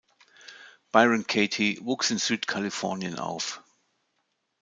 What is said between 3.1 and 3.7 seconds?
auf.